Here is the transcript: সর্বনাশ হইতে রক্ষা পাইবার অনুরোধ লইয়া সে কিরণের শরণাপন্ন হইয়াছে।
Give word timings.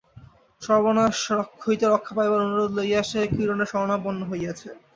সর্বনাশ 0.61 1.17
হইতে 1.63 1.85
রক্ষা 1.87 2.13
পাইবার 2.17 2.45
অনুরোধ 2.45 2.71
লইয়া 2.77 3.01
সে 3.09 3.21
কিরণের 3.33 3.69
শরণাপন্ন 3.71 4.19
হইয়াছে। 4.31 4.69